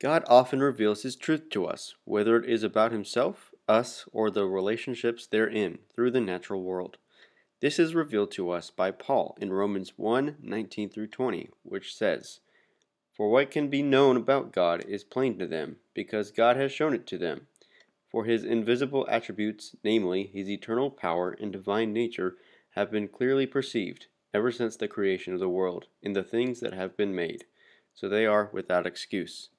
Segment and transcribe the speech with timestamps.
[0.00, 4.46] God often reveals His truth to us, whether it is about Himself, us, or the
[4.46, 6.96] relationships therein, through the natural world.
[7.60, 12.40] This is revealed to us by Paul in Romans 1 19 through 20, which says,
[13.14, 16.94] For what can be known about God is plain to them, because God has shown
[16.94, 17.46] it to them.
[18.10, 22.36] For his invisible attributes, namely his eternal power and divine nature,
[22.70, 26.72] have been clearly perceived ever since the creation of the world in the things that
[26.72, 27.44] have been made,
[27.92, 29.50] so they are without excuse.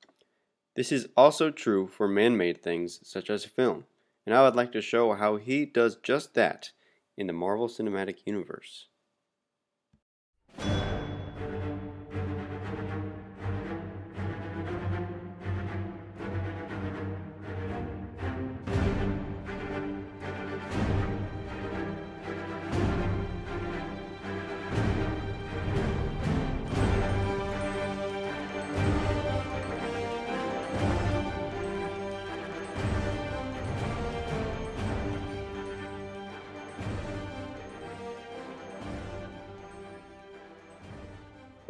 [0.75, 3.85] This is also true for man made things such as film,
[4.25, 6.71] and I would like to show how he does just that
[7.17, 8.87] in the Marvel Cinematic Universe.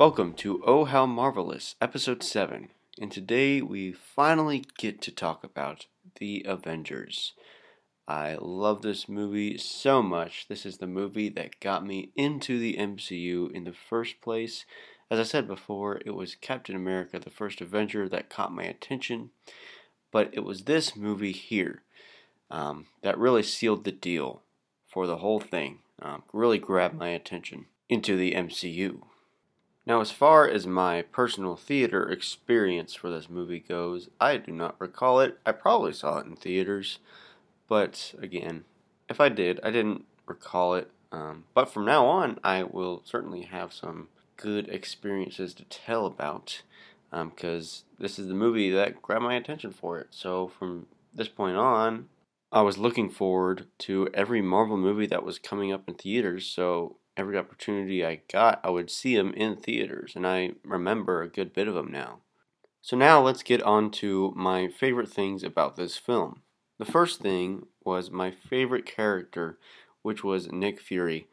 [0.02, 5.86] Welcome to Oh How Marvelous, Episode 7, and today we finally get to talk about
[6.20, 7.34] The Avengers.
[8.08, 10.48] I love this movie so much.
[10.48, 14.66] This is the movie that got me into the MCU in the first place.
[15.12, 19.30] As I said before, it was Captain America, the first Avenger, that caught my attention,
[20.12, 21.84] but it was this movie here
[22.50, 24.42] um, that really sealed the deal
[24.88, 29.04] for the whole thing, um, really grabbed my attention into the MCU.
[29.86, 34.80] Now, as far as my personal theater experience for this movie goes, I do not
[34.80, 35.40] recall it.
[35.46, 37.00] I probably saw it in theaters,
[37.68, 38.66] but again,
[39.10, 40.92] if I did, I didn't recall it.
[41.12, 44.08] Um, but from now on, I will certainly have some
[44.38, 46.62] good experiences to tell about
[47.12, 50.08] because um, this is the movie that grabbed my attention for it.
[50.12, 52.08] So from this point on,
[52.52, 56.46] I was looking forward to every Marvel movie that was coming up in theaters.
[56.46, 61.30] So every opportunity I got, I would see them in theaters, and I remember a
[61.30, 62.20] good bit of them now.
[62.82, 66.42] So now let's get on to my favorite things about this film.
[66.80, 69.60] The first thing was my favorite character,
[70.02, 71.28] which was Nick Fury.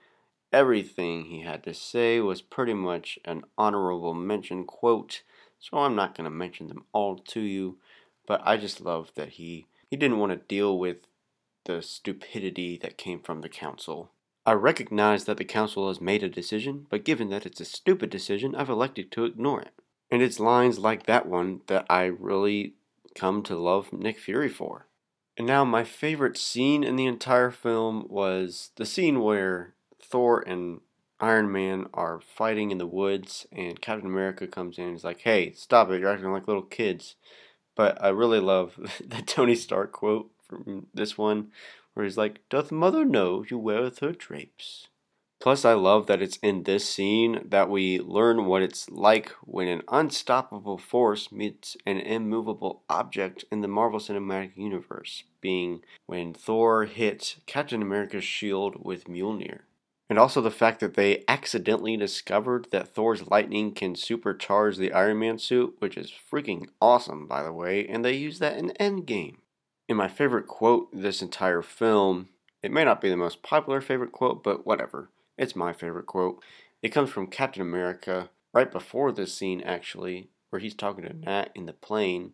[0.52, 5.22] Everything he had to say was pretty much an honorable mention quote,
[5.58, 7.78] so I'm not going to mention them all to you,
[8.26, 10.98] but I just love that he he didn't want to deal with
[11.64, 14.10] the stupidity that came from the council.
[14.48, 18.08] I recognize that the council has made a decision, but given that it's a stupid
[18.08, 19.74] decision, I've elected to ignore it.
[20.10, 22.72] And it's lines like that one that I really
[23.14, 24.86] come to love Nick Fury for.
[25.36, 30.80] And now, my favorite scene in the entire film was the scene where Thor and
[31.20, 35.20] Iron Man are fighting in the woods, and Captain America comes in and is like,
[35.20, 37.16] Hey, stop it, you're acting like little kids.
[37.76, 41.48] But I really love the Tony Stark quote from this one
[41.98, 44.86] where he's like, Doth mother know you weareth her drapes?
[45.40, 49.68] Plus, I love that it's in this scene that we learn what it's like when
[49.68, 56.86] an unstoppable force meets an immovable object in the Marvel Cinematic Universe, being when Thor
[56.86, 59.60] hit Captain America's shield with Mjolnir.
[60.10, 65.18] And also the fact that they accidentally discovered that Thor's lightning can supercharge the Iron
[65.18, 69.36] Man suit, which is freaking awesome, by the way, and they use that in Endgame.
[69.88, 72.28] In my favorite quote this entire film,
[72.62, 75.08] it may not be the most popular favorite quote, but whatever.
[75.38, 76.42] It's my favorite quote.
[76.82, 81.50] It comes from Captain America right before this scene, actually, where he's talking to Nat
[81.54, 82.32] in the plane,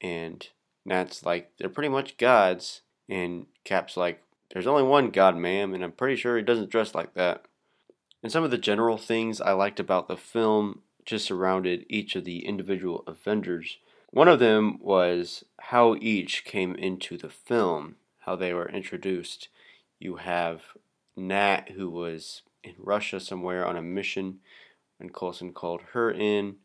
[0.00, 0.46] and
[0.84, 4.22] Nat's like, they're pretty much gods, and Cap's like,
[4.52, 7.44] there's only one god, ma'am, and I'm pretty sure he doesn't dress like that.
[8.22, 12.24] And some of the general things I liked about the film just surrounded each of
[12.24, 13.78] the individual Avengers.
[14.14, 19.48] One of them was how each came into the film, how they were introduced.
[19.98, 20.62] You have
[21.16, 24.38] Nat, who was in Russia somewhere on a mission,
[25.00, 26.58] and Coulson called her in.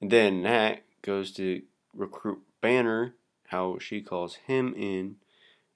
[0.00, 1.62] And then Nat goes to
[1.94, 3.14] recruit Banner,
[3.46, 5.18] how she calls him in.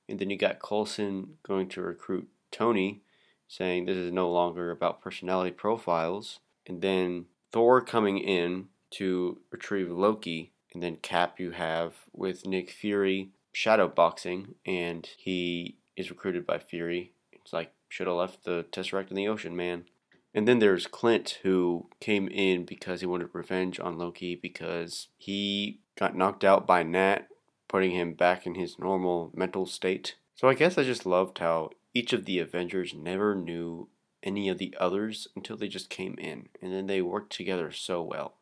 [0.08, 3.02] And then you got Coulson going to recruit Tony,
[3.46, 6.40] saying this is no longer about personality profiles.
[6.66, 12.70] And then Thor coming in to retrieve Loki and then Cap you have with Nick
[12.70, 17.12] Fury shadow boxing, and he is recruited by Fury.
[17.32, 19.84] It's like should have left the Tesseract in the ocean, man.
[20.32, 25.80] And then there's Clint who came in because he wanted revenge on Loki because he
[25.98, 27.26] got knocked out by Nat,
[27.68, 30.14] putting him back in his normal mental state.
[30.36, 33.88] So I guess I just loved how each of the Avengers never knew
[34.22, 38.02] any of the others until they just came in, and then they worked together so
[38.02, 38.34] well.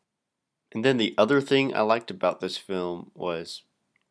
[0.71, 3.63] And then the other thing I liked about this film was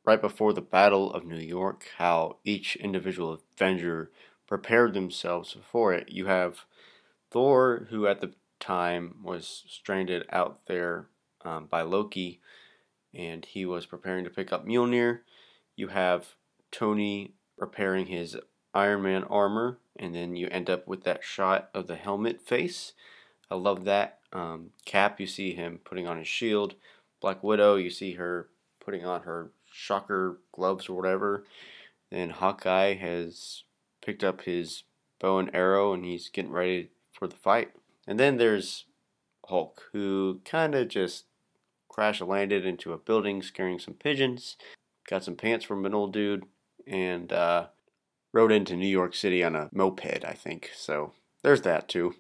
[0.04, 4.10] right before the Battle of New York, how each individual Avenger
[4.46, 6.08] prepared themselves for it.
[6.08, 6.64] You have
[7.30, 11.08] Thor, who at the time was stranded out there
[11.44, 12.40] um, by Loki,
[13.14, 15.20] and he was preparing to pick up Mjolnir.
[15.76, 16.34] You have
[16.70, 18.36] Tony preparing his
[18.74, 22.92] Iron Man armor, and then you end up with that shot of the helmet face.
[23.50, 24.18] I love that.
[24.32, 26.74] Um, Cap, you see him putting on his shield.
[27.20, 28.48] Black Widow, you see her
[28.84, 31.44] putting on her shocker gloves or whatever.
[32.10, 33.64] Then Hawkeye has
[34.04, 34.84] picked up his
[35.18, 37.72] bow and arrow and he's getting ready for the fight.
[38.06, 38.84] And then there's
[39.46, 41.24] Hulk, who kind of just
[41.88, 44.56] crash landed into a building, scaring some pigeons.
[45.08, 46.44] Got some pants from an old dude,
[46.86, 47.66] and uh,
[48.32, 50.70] rode into New York City on a moped, I think.
[50.74, 51.12] So
[51.42, 52.14] there's that too.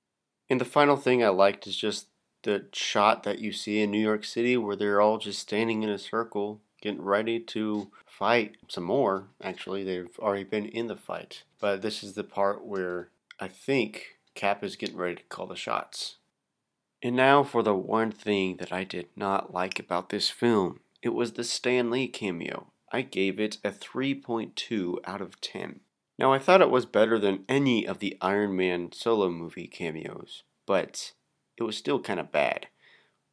[0.50, 2.06] And the final thing I liked is just
[2.42, 5.90] the shot that you see in New York City where they're all just standing in
[5.90, 9.28] a circle, getting ready to fight some more.
[9.42, 11.42] Actually, they've already been in the fight.
[11.60, 15.56] But this is the part where I think Cap is getting ready to call the
[15.56, 16.16] shots.
[17.02, 20.80] And now for the one thing that I did not like about this film.
[21.00, 22.68] It was the Stan Lee cameo.
[22.90, 25.80] I gave it a 3.2 out of 10.
[26.18, 30.42] Now, I thought it was better than any of the Iron Man solo movie cameos,
[30.66, 31.12] but
[31.56, 32.68] it was still kind of bad.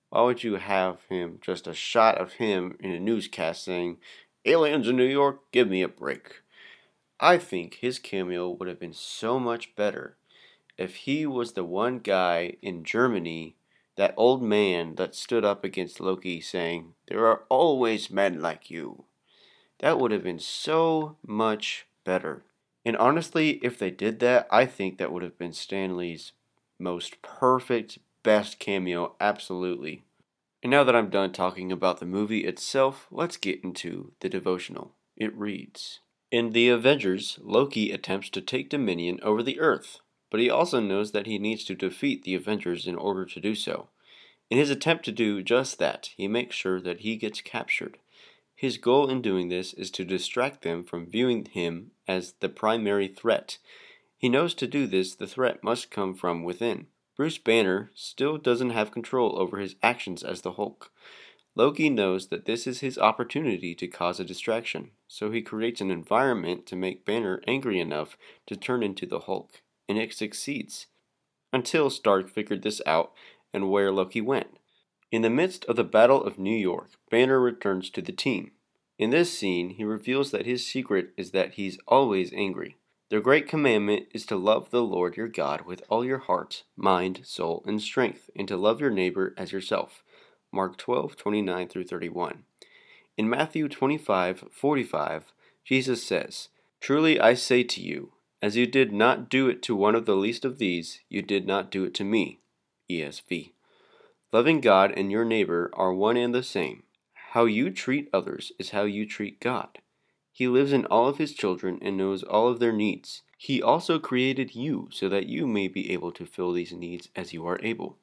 [0.09, 3.97] Why would you have him just a shot of him in a newscast saying,
[4.45, 6.41] Aliens in New York, give me a break?
[7.19, 10.17] I think his cameo would have been so much better
[10.77, 13.55] if he was the one guy in Germany,
[13.95, 19.05] that old man that stood up against Loki saying, There are always men like you.
[19.79, 22.43] That would have been so much better.
[22.85, 26.33] And honestly, if they did that, I think that would have been Stan Lee's
[26.77, 30.03] most perfect, best cameo, absolutely.
[30.61, 34.93] And now that I'm done talking about the movie itself, let's get into the devotional.
[35.17, 35.99] It reads
[36.31, 39.99] In The Avengers, Loki attempts to take dominion over the Earth,
[40.29, 43.55] but he also knows that he needs to defeat the Avengers in order to do
[43.55, 43.89] so.
[44.49, 47.97] In his attempt to do just that, he makes sure that he gets captured.
[48.55, 53.07] His goal in doing this is to distract them from viewing him as the primary
[53.07, 53.57] threat.
[54.17, 56.87] He knows to do this, the threat must come from within.
[57.15, 60.91] Bruce Banner still doesn't have control over his actions as the Hulk.
[61.55, 65.89] Loki knows that this is his opportunity to cause a distraction, so he creates an
[65.89, 68.17] environment to make Banner angry enough
[68.47, 70.87] to turn into the Hulk, and it succeeds.
[71.53, 73.13] Until Stark figured this out
[73.53, 74.59] and where Loki went.
[75.11, 78.51] In the midst of the Battle of New York, Banner returns to the team.
[78.97, 82.77] In this scene, he reveals that his secret is that he's always angry.
[83.09, 87.21] The great commandment is to love the Lord your God with all your heart, mind,
[87.23, 90.03] soul, and strength, and to love your neighbor as yourself.
[90.51, 92.43] Mark 12, 29 through 31.
[93.17, 95.33] In Matthew 25, 45,
[95.65, 96.49] Jesus says,
[96.79, 100.15] Truly I say to you, as you did not do it to one of the
[100.15, 102.39] least of these, you did not do it to me.
[102.89, 103.51] ESV.
[104.31, 106.83] Loving God and your neighbor are one and the same.
[107.35, 109.79] How you treat others is how you treat God.
[110.31, 113.23] He lives in all of his children and knows all of their needs.
[113.37, 117.33] He also created you so that you may be able to fill these needs as
[117.33, 117.97] you are able.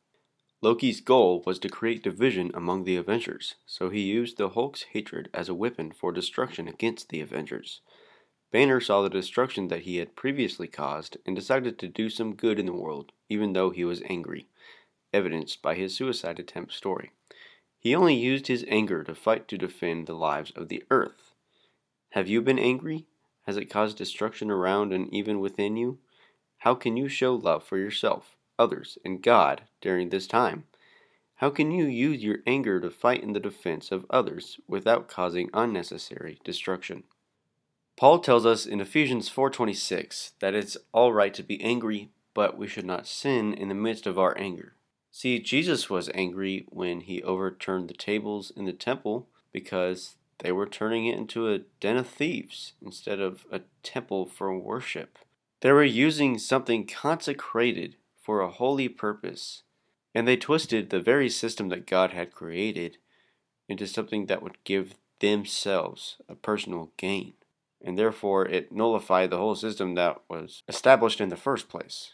[0.61, 5.31] Loki's goal was to create division among the Avengers, so he used the Hulk's hatred
[5.32, 7.80] as a weapon for destruction against the Avengers.
[8.50, 12.59] Banner saw the destruction that he had previously caused and decided to do some good
[12.59, 14.47] in the world, even though he was angry
[15.12, 17.12] evidenced by his suicide attempt story.
[17.82, 21.34] He only used his anger to fight to defend the lives of the earth.
[22.10, 23.06] Have you been angry?
[23.44, 25.98] Has it caused destruction around and even within you?
[26.58, 30.62] How can you show love for yourself, others, and God during this time?
[31.36, 35.50] How can you use your anger to fight in the defense of others without causing
[35.52, 37.02] unnecessary destruction?
[37.96, 42.68] Paul tells us in Ephesians 4:26 that it's all right to be angry, but we
[42.68, 44.76] should not sin in the midst of our anger.
[45.14, 50.66] See, Jesus was angry when he overturned the tables in the temple because they were
[50.66, 55.19] turning it into a den of thieves instead of a temple for worship.
[55.61, 59.64] They were using something consecrated for a holy purpose,
[60.14, 62.97] and they twisted the very system that God had created
[63.69, 67.35] into something that would give themselves a personal gain.
[67.85, 72.12] And therefore, it nullified the whole system that was established in the first place.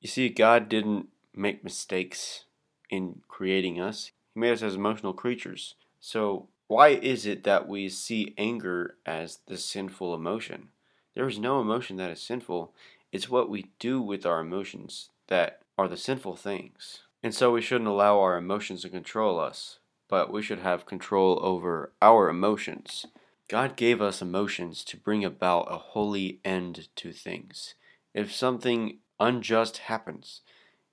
[0.00, 2.44] You see, God didn't make mistakes
[2.90, 4.12] in creating us.
[4.34, 5.74] He made us as emotional creatures.
[6.00, 10.68] So, why is it that we see anger as the sinful emotion?
[11.14, 12.72] There is no emotion that is sinful.
[13.10, 17.00] It's what we do with our emotions that are the sinful things.
[17.22, 19.78] And so we shouldn't allow our emotions to control us.
[20.08, 23.06] but we should have control over our emotions.
[23.46, 27.74] God gave us emotions to bring about a holy end to things.
[28.14, 30.40] If something unjust happens,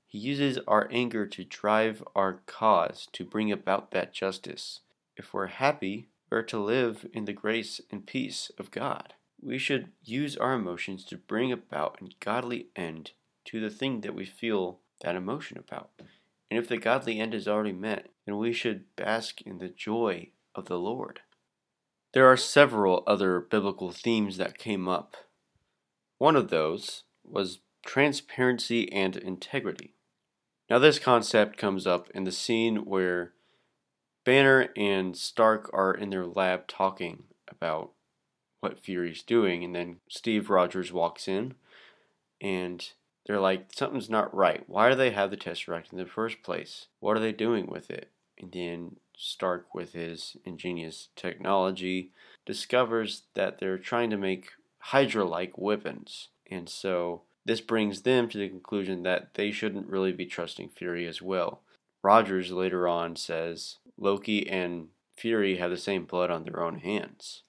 [0.08, 4.82] He uses our anger to drive our cause to bring about that justice.
[5.18, 9.14] If we're happy, we're to live in the grace and peace of God.
[9.42, 13.12] We should use our emotions to bring about a godly end
[13.46, 15.90] to the thing that we feel that emotion about.
[16.50, 20.30] And if the godly end is already met, then we should bask in the joy
[20.54, 21.22] of the Lord.
[22.14, 25.18] There are several other biblical themes that came up.
[26.18, 29.95] One of those was transparency and integrity.
[30.69, 33.34] Now, this concept comes up in the scene where
[34.24, 37.91] Banner and Stark are in their lab talking about
[38.60, 41.53] what Fury's doing, and then Steve Rogers walks in
[42.41, 42.89] and
[43.25, 44.63] they're like, something's not right.
[44.67, 46.88] Why do they have the Tesseract in the first place?
[47.00, 48.10] What are they doing with it?
[48.39, 52.12] And then Stark, with his ingenious technology,
[52.45, 56.29] discovers that they're trying to make Hydra like weapons.
[56.51, 61.08] And so this brings them to the conclusion that they shouldn't really be trusting Fury
[61.08, 61.62] as well.
[62.04, 67.44] Rogers later on says Loki and Fury have the same blood on their own hands.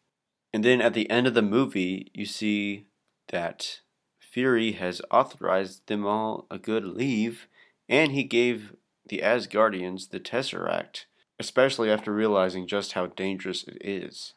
[0.53, 2.87] And then at the end of the movie, you see
[3.29, 3.81] that
[4.21, 7.49] Fury has authorized them all a good leave,
[7.89, 8.75] and he gave
[9.09, 11.07] the Asgardians the Tesseract,
[11.39, 14.35] especially after realizing just how dangerous it is.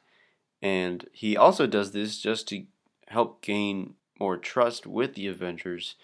[0.61, 2.65] And he also does this just to
[3.07, 5.95] help gain more trust with the Avengers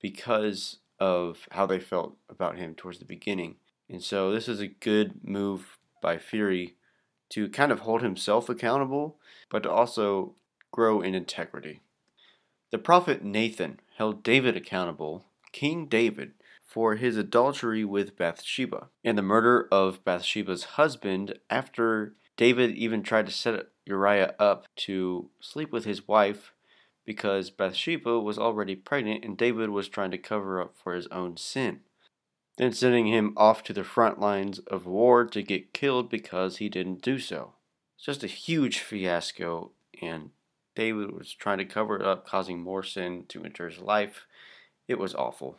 [0.00, 3.56] because of how they felt about him towards the beginning.
[3.88, 6.76] And so this is a good move by Fury
[7.30, 9.16] to kind of hold himself accountable,
[9.50, 10.34] but to also
[10.70, 11.80] grow in integrity.
[12.70, 16.32] The prophet Nathan held David accountable, King David,
[16.64, 23.26] for his adultery with Bathsheba and the murder of Bathsheba's husband after David even tried
[23.26, 26.52] to set Uriah up to sleep with his wife
[27.10, 31.36] because Bathsheba was already pregnant and David was trying to cover up for his own
[31.36, 31.80] sin.
[32.56, 36.68] Then sending him off to the front lines of war to get killed because he
[36.68, 37.54] didn't do so.
[37.96, 40.30] It's just a huge fiasco and
[40.76, 44.28] David was trying to cover it up, causing more sin to enter his life.
[44.86, 45.58] It was awful.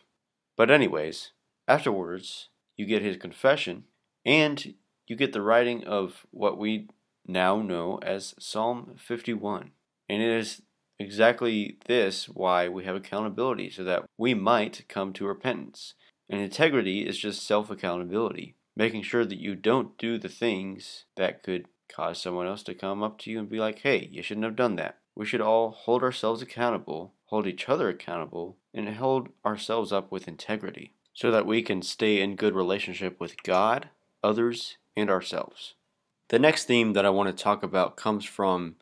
[0.55, 1.31] But, anyways,
[1.67, 3.83] afterwards, you get his confession
[4.25, 6.87] and you get the writing of what we
[7.27, 9.71] now know as Psalm 51.
[10.07, 10.61] And it is
[11.01, 15.93] exactly this why we have accountability, so that we might come to repentance.
[16.29, 21.43] And integrity is just self accountability, making sure that you don't do the things that
[21.43, 24.45] could cause someone else to come up to you and be like, hey, you shouldn't
[24.45, 24.97] have done that.
[25.15, 30.27] We should all hold ourselves accountable, hold each other accountable, and hold ourselves up with
[30.27, 33.89] integrity so that we can stay in good relationship with God,
[34.23, 35.75] others, and ourselves.
[36.29, 38.75] The next theme that I want to talk about comes from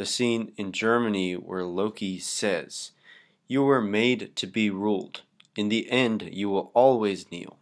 [0.00, 2.92] the scene in Germany where Loki says,
[3.46, 5.20] You were made to be ruled.
[5.56, 7.58] In the end, you will always kneel.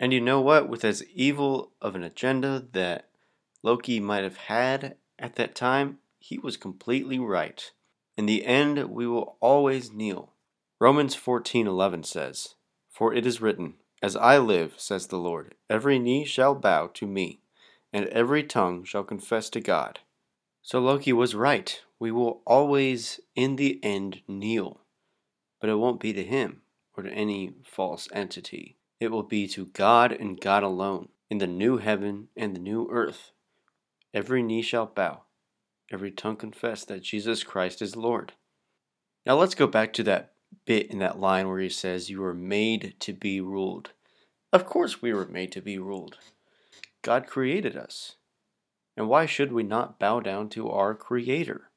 [0.00, 0.68] And you know what?
[0.68, 3.08] With as evil of an agenda that
[3.62, 7.70] Loki might have had at that time, he was completely right.
[8.16, 10.32] In the end, we will always kneel.
[10.80, 12.56] Romans 14:11 says,
[12.88, 17.06] "For it is written, As I live, says the Lord, every knee shall bow to
[17.06, 17.38] me,
[17.92, 20.00] and every tongue shall confess to God."
[20.62, 21.80] So Loki was right.
[21.98, 24.80] We will always, in the end, kneel.
[25.60, 26.62] But it won't be to him
[26.96, 28.76] or to any false entity.
[29.00, 32.88] It will be to God and God alone, in the new heaven and the new
[32.90, 33.32] earth.
[34.12, 35.22] Every knee shall bow,
[35.92, 38.32] every tongue confess that Jesus Christ is Lord.
[39.24, 40.32] Now let's go back to that
[40.64, 43.90] bit in that line where he says, You were made to be ruled.
[44.52, 46.16] Of course, we were made to be ruled.
[47.02, 48.16] God created us.
[48.98, 51.70] And why should we not bow down to our Creator,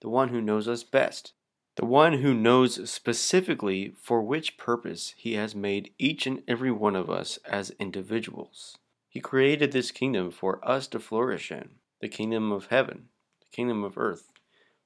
[0.00, 1.32] the one who knows us best,
[1.74, 6.94] the one who knows specifically for which purpose He has made each and every one
[6.94, 8.78] of us as individuals?
[9.08, 13.08] He created this kingdom for us to flourish in, the kingdom of heaven,
[13.40, 14.30] the kingdom of earth.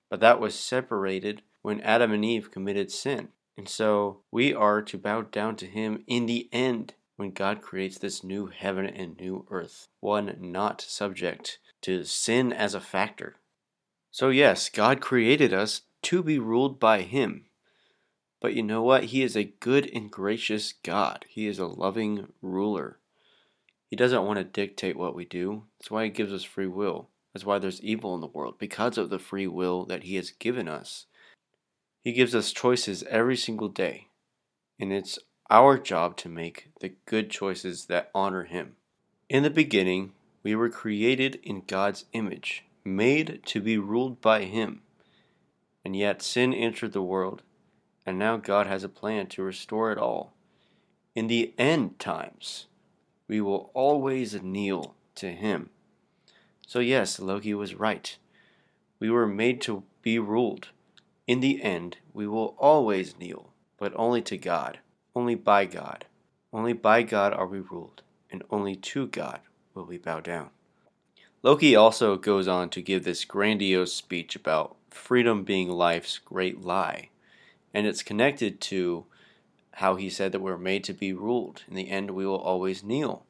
[0.09, 3.29] But that was separated when Adam and Eve committed sin.
[3.59, 7.99] And so we are to bow down to him in the end when God creates
[7.99, 13.37] this new heaven and new earth, one not subject to sin as a factor.
[14.11, 17.47] So, yes, God created us to be ruled by him.
[18.41, 19.05] But you know what?
[19.05, 21.25] He is a good and gracious God.
[21.29, 22.99] He is a loving ruler.
[23.89, 25.65] He doesn't want to dictate what we do.
[25.79, 27.09] That's why he gives us free will.
[27.37, 30.31] That's why there's evil in the world, because of the free will that He has
[30.31, 31.05] given us.
[32.01, 34.07] He gives us choices every single day,
[34.81, 35.19] and it's
[35.51, 38.77] our job to make the good choices that honor Him.
[39.29, 40.13] In the beginning,
[40.47, 44.81] we were created in God's image, made to be ruled by Him.
[45.85, 47.43] And yet sin entered the world,
[48.07, 50.35] and now God has a plan to restore it all.
[51.17, 52.69] In the end times,
[53.27, 55.71] we will always kneel to Him.
[56.65, 58.17] So, yes, Loki was right.
[59.01, 60.69] We were made to be ruled.
[61.27, 64.79] In the end, we will always kneel, but only to God,
[65.13, 66.05] only by God.
[66.53, 69.41] Only by God are we ruled, and only to God
[69.77, 70.51] will we bow down.
[71.43, 77.11] Loki also goes on to give this grandiose speech about freedom being life's great lie,
[77.73, 79.05] and it's connected to
[79.75, 81.63] how he said that we're made to be ruled.
[81.69, 83.27] In the end, we will always kneel.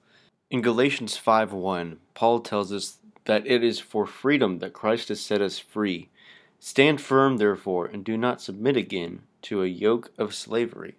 [0.48, 5.42] In Galatians 5:1, Paul tells us that it is for freedom that Christ has set
[5.42, 6.08] us free.
[6.60, 10.94] Stand firm, therefore, and do not submit again to a yoke of slavery.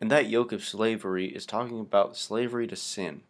[0.00, 3.22] And that yoke of slavery is talking about slavery to sin.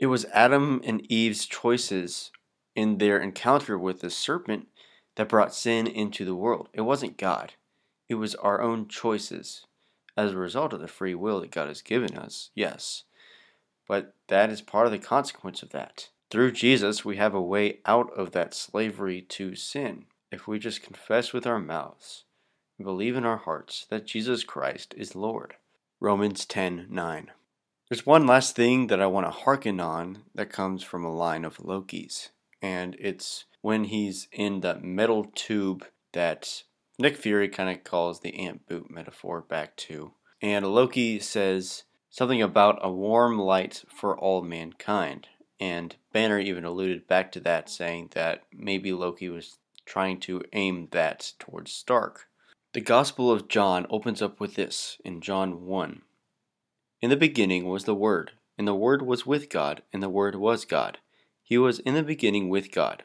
[0.00, 2.30] It was Adam and Eve's choices
[2.74, 4.68] in their encounter with the serpent
[5.16, 6.70] that brought sin into the world.
[6.72, 7.52] It wasn't God,
[8.08, 9.66] it was our own choices
[10.16, 13.04] as a result of the free will that God has given us, yes.
[13.86, 16.08] But that is part of the consequence of that.
[16.30, 20.82] Through Jesus, we have a way out of that slavery to sin if we just
[20.82, 22.24] confess with our mouths
[22.78, 25.56] and believe in our hearts that Jesus Christ is Lord.
[26.00, 27.30] Romans 10 9.
[27.90, 31.44] There's one last thing that I want to hearken on that comes from a line
[31.44, 32.30] of Loki's,
[32.62, 36.62] and it's when he's in that metal tube that
[37.00, 40.12] Nick Fury kind of calls the ant boot metaphor back to.
[40.40, 45.26] And Loki says something about a warm light for all mankind.
[45.58, 50.86] And Banner even alluded back to that, saying that maybe Loki was trying to aim
[50.92, 52.28] that towards Stark.
[52.72, 56.02] The Gospel of John opens up with this in John 1
[57.00, 60.34] in the beginning was the Word, and the Word was with God, and the Word
[60.34, 60.98] was God.
[61.42, 63.04] He was in the beginning with God.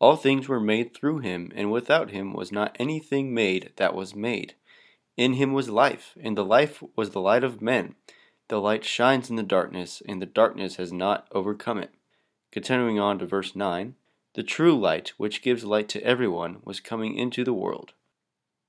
[0.00, 4.14] All things were made through him, and without him was not anything made that was
[4.14, 4.54] made.
[5.16, 7.94] In him was life, and the life was the light of men.
[8.48, 11.90] The light shines in the darkness, and the darkness has not overcome it.
[12.52, 13.94] Continuing on to verse 9
[14.34, 17.92] The true light, which gives light to everyone, was coming into the world.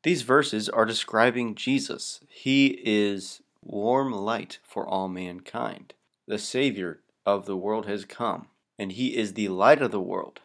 [0.04, 2.22] These verses are describing Jesus.
[2.30, 5.93] He is warm light for all mankind.
[6.28, 10.41] The Savior of the world has come, and He is the light of the world.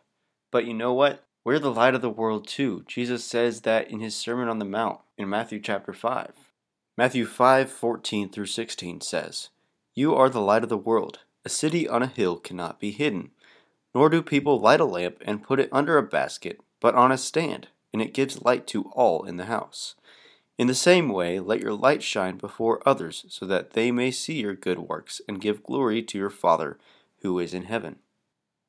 [0.50, 1.24] But you know what?
[1.44, 2.84] We're the light of the world too.
[2.86, 6.32] Jesus says that in his Sermon on the Mount in Matthew chapter 5.
[6.96, 9.50] Matthew 5 14 through 16 says,
[9.94, 11.18] You are the light of the world.
[11.44, 13.30] A city on a hill cannot be hidden.
[13.94, 17.18] Nor do people light a lamp and put it under a basket, but on a
[17.18, 19.96] stand, and it gives light to all in the house.
[20.56, 24.40] In the same way, let your light shine before others, so that they may see
[24.40, 26.78] your good works and give glory to your Father
[27.22, 27.96] who is in heaven.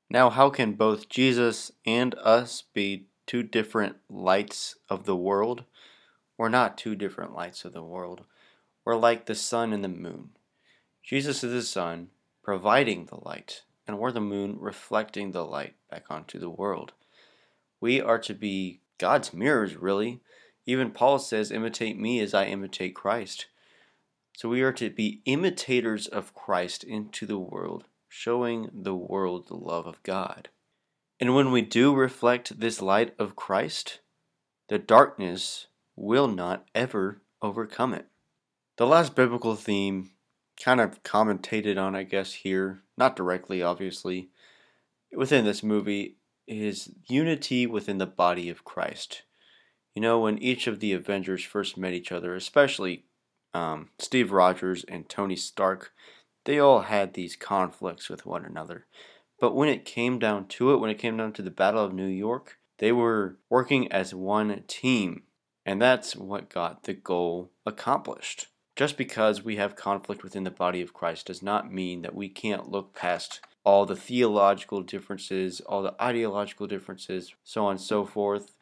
[0.10, 5.64] Now, how can both Jesus and us be two different lights of the world?
[6.38, 8.26] We're not two different lights of the world.
[8.84, 10.30] We're like the sun and the moon.
[11.04, 12.10] Jesus is the sun,
[12.44, 16.94] providing the light, and we're the moon, reflecting the light back onto the world.
[17.80, 20.22] We are to be God's mirrors, really
[20.66, 23.48] even Paul says, Imitate me as I imitate Christ.
[24.36, 29.56] So we are to be imitators of Christ into the world, showing the world the
[29.56, 30.50] love of God.
[31.20, 34.00] And when we do reflect this light of Christ,
[34.68, 38.08] the darkness will not ever overcome it.
[38.78, 40.12] The last biblical theme,
[40.62, 44.30] kind of commentated on, I guess, here, not directly, obviously,
[45.16, 49.24] within this movie, is unity within the body of Christ.
[49.96, 53.06] You know, when each of the Avengers first met each other, especially
[53.54, 55.94] um, Steve Rogers and Tony Stark,
[56.44, 58.86] they all had these conflicts with one another.
[59.40, 61.94] But when it came down to it, when it came down to the Battle of
[61.94, 65.24] New York, they were working as one team.
[65.66, 68.48] And that's what got the goal accomplished.
[68.76, 72.28] Just because we have conflict within the body of Christ does not mean that we
[72.28, 78.06] can't look past all the theological differences, all the ideological differences, so on and so
[78.06, 78.55] forth,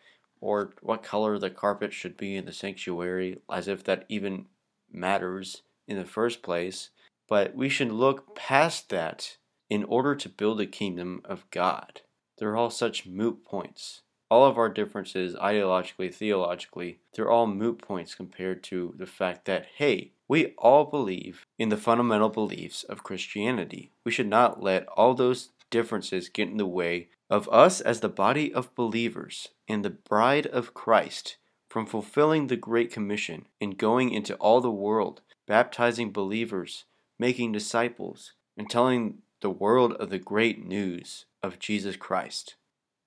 [0.44, 4.46] or what color the carpet should be in the sanctuary, as if that even
[4.92, 6.90] matters in the first place.
[7.30, 9.38] But we should look past that
[9.70, 12.02] in order to build a kingdom of God.
[12.38, 14.02] They're all such moot points.
[14.30, 19.68] All of our differences, ideologically, theologically, they're all moot points compared to the fact that,
[19.78, 23.92] hey, we all believe in the fundamental beliefs of Christianity.
[24.04, 28.10] We should not let all those differences get in the way of us as the
[28.10, 34.12] body of believers and the bride of Christ from fulfilling the Great Commission and going
[34.12, 36.86] into all the world, baptizing believers,
[37.18, 42.54] making disciples, and telling the world of the great news of Jesus Christ.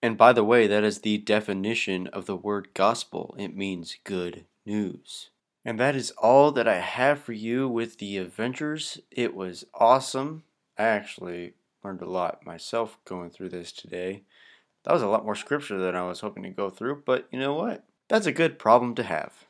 [0.02, 3.36] And by the way, that is the definition of the word gospel.
[3.38, 5.30] It means good news.
[5.64, 8.98] And that is all that I have for you with the Avengers.
[9.12, 10.42] It was awesome.
[10.76, 11.52] I actually
[11.87, 14.25] learned a lot myself going through this today.
[14.85, 17.38] That was a lot more scripture than I was hoping to go through, but you
[17.38, 17.85] know what?
[18.09, 19.46] That's a good problem to have.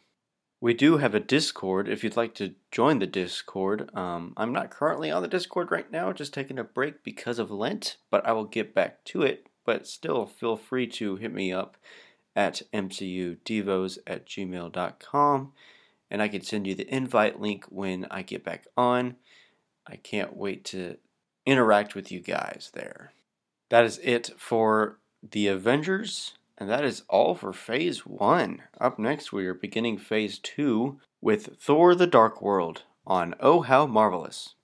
[0.61, 3.90] We do have a Discord if you'd like to join the Discord.
[3.94, 7.51] Um, I'm not currently on the Discord right now, just taking a break because of
[7.51, 9.46] Lent, but I will get back to it.
[9.64, 11.79] But still, feel free to hit me up
[12.35, 15.53] at mcudevos at gmail.com
[16.11, 19.16] and I can send you the invite link when I get back on.
[19.87, 20.99] I can't wait to
[21.46, 23.12] interact with you guys there.
[23.70, 28.62] That is it for the Avengers, and that is all for Phase 1.
[28.80, 33.87] Up next, we are beginning Phase 2 with Thor the Dark World on Oh How
[33.87, 34.55] Marvelous.